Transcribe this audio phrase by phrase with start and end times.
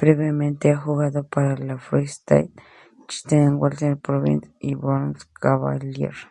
[0.00, 2.52] Previamente ha jugado para los Free State
[3.08, 6.26] Cheetahs, Western Province y los Boland Cavaliers.